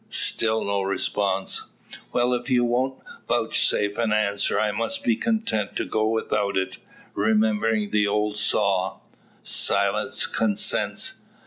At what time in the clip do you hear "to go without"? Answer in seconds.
5.75-6.57